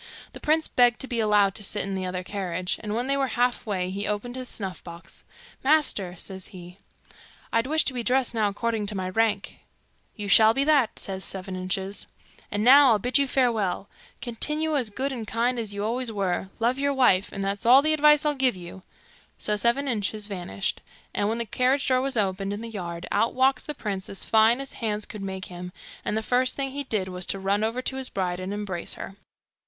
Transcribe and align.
The 0.33 0.39
prince 0.39 0.67
begged 0.67 0.99
to 1.01 1.07
be 1.07 1.19
allowed 1.19 1.53
to 1.53 1.63
sit 1.63 1.83
in 1.83 1.93
the 1.93 2.07
other 2.07 2.23
carriage, 2.23 2.79
and 2.81 2.95
when 2.95 3.05
they 3.05 3.15
were 3.15 3.27
half 3.37 3.67
way 3.67 3.91
he 3.91 4.07
opened 4.07 4.35
his 4.35 4.49
snuff 4.49 4.83
box. 4.83 5.23
'Master,' 5.63 6.15
says 6.15 6.47
he, 6.47 6.79
'I'd 7.53 7.67
wish 7.67 7.85
to 7.85 7.93
be 7.93 8.01
dressed 8.01 8.33
now 8.33 8.47
according 8.49 8.87
to 8.87 8.95
my 8.95 9.09
rank.' 9.09 9.59
'You 10.15 10.27
shall 10.27 10.55
be 10.55 10.63
that,' 10.63 10.97
says 10.97 11.23
Seven 11.23 11.55
Inches. 11.55 12.07
'And 12.49 12.63
now 12.63 12.89
I'll 12.93 12.97
bid 12.97 13.19
you 13.19 13.27
farewell. 13.27 13.89
Continue 14.23 14.75
as 14.75 14.89
good 14.89 15.11
and 15.11 15.27
kind 15.27 15.59
as 15.59 15.71
you 15.71 15.85
always 15.85 16.11
were; 16.11 16.49
love 16.57 16.79
your 16.79 16.95
wife; 16.95 17.31
and 17.31 17.43
that's 17.43 17.67
all 17.67 17.83
the 17.83 17.93
advice 17.93 18.25
I'll 18.25 18.33
give 18.33 18.55
you.' 18.55 18.81
So 19.37 19.55
Seven 19.55 19.87
Inches 19.87 20.25
vanished; 20.25 20.81
and 21.13 21.29
when 21.29 21.37
the 21.37 21.45
carriage 21.45 21.87
door 21.87 22.01
was 22.01 22.17
opened 22.17 22.53
in 22.53 22.61
the 22.61 22.69
yard, 22.69 23.05
out 23.11 23.35
walks 23.35 23.65
the 23.65 23.75
prince 23.75 24.09
as 24.09 24.25
fine 24.25 24.61
as 24.61 24.73
hands 24.73 25.05
could 25.05 25.21
make 25.21 25.45
him, 25.45 25.71
and 26.03 26.17
the 26.17 26.23
first 26.23 26.55
thing 26.55 26.71
he 26.71 26.85
did 26.85 27.07
was 27.07 27.27
to 27.27 27.37
run 27.37 27.63
over 27.63 27.83
to 27.83 27.97
his 27.97 28.09
bride 28.09 28.39
and 28.39 28.51
embrace 28.51 28.95
her. 28.95 29.15